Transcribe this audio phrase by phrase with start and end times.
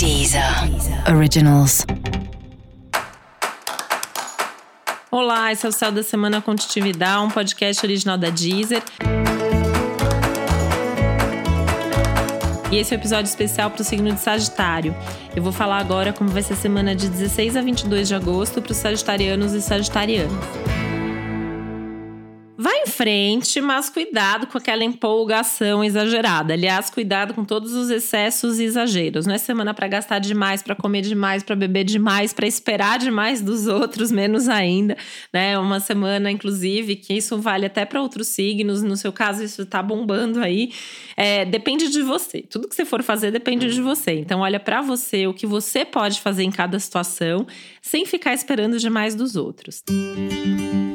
[0.00, 0.42] Deezer
[1.14, 1.84] Originals.
[5.10, 8.82] Olá, esse é o Céu da Semana Contitividade, um podcast original da Deezer.
[12.72, 14.96] E esse é o um episódio especial para o signo de Sagitário.
[15.36, 18.62] Eu vou falar agora como vai ser a semana de 16 a 22 de agosto
[18.62, 20.69] para os sagitarianos e sagitarianas.
[23.00, 26.52] Frente, mas cuidado com aquela empolgação exagerada.
[26.52, 29.24] Aliás, cuidado com todos os excessos e exageros.
[29.24, 33.40] Não é semana para gastar demais, para comer demais, para beber demais, para esperar demais
[33.40, 34.98] dos outros, menos ainda,
[35.32, 35.58] né?
[35.58, 38.82] Uma semana, inclusive, que isso vale até para outros signos.
[38.82, 40.70] No seu caso, isso tá bombando aí.
[41.16, 42.42] É, depende de você.
[42.42, 44.12] Tudo que você for fazer depende de você.
[44.12, 47.46] Então, olha para você o que você pode fazer em cada situação,
[47.80, 49.82] sem ficar esperando demais dos outros.
[49.88, 50.89] Música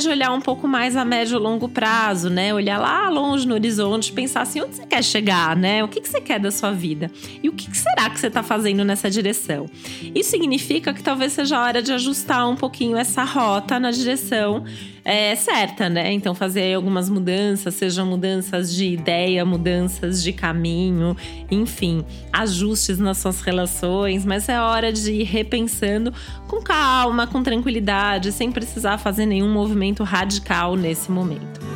[0.00, 2.52] de olhar um pouco mais a médio e longo prazo, né?
[2.52, 5.84] Olhar lá longe no horizonte, pensar assim, onde você quer chegar, né?
[5.84, 7.10] O que, que você quer da sua vida?
[7.42, 9.66] E o que, que será que você está fazendo nessa direção?
[10.14, 14.64] Isso significa que talvez seja a hora de ajustar um pouquinho essa rota na direção
[15.04, 16.12] é, certa, né?
[16.12, 21.16] Então, fazer algumas mudanças, sejam mudanças de ideia, mudanças de caminho,
[21.50, 26.12] enfim, ajustes nas suas relações, mas é hora de ir repensando
[26.46, 31.69] com calma, com tranquilidade, sem precisar fazer nenhum movimento radical nesse momento.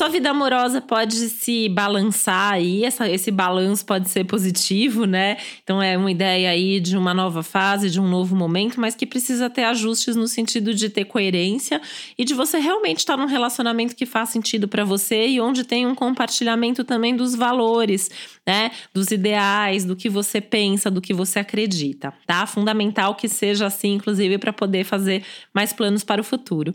[0.00, 5.36] Sua vida amorosa pode se balançar aí, essa, esse balanço pode ser positivo, né?
[5.62, 9.04] Então é uma ideia aí de uma nova fase, de um novo momento, mas que
[9.04, 11.82] precisa ter ajustes no sentido de ter coerência
[12.16, 15.86] e de você realmente estar num relacionamento que faz sentido para você e onde tem
[15.86, 18.08] um compartilhamento também dos valores,
[18.46, 18.70] né?
[18.94, 22.46] Dos ideais, do que você pensa, do que você acredita, tá?
[22.46, 26.74] Fundamental que seja assim, inclusive, para poder fazer mais planos para o futuro.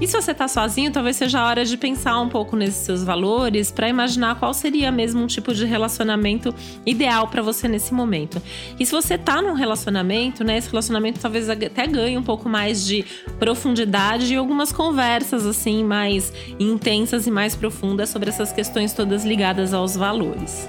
[0.00, 3.02] E se você tá sozinho, talvez seja a hora de pensar um pouco nesses seus
[3.02, 6.54] valores para imaginar qual seria mesmo um tipo de relacionamento
[6.86, 8.40] ideal para você nesse momento.
[8.78, 12.86] E se você tá num relacionamento, né, esse relacionamento talvez até ganhe um pouco mais
[12.86, 13.04] de
[13.40, 19.74] profundidade e algumas conversas assim mais intensas e mais profundas sobre essas questões todas ligadas
[19.74, 20.68] aos valores.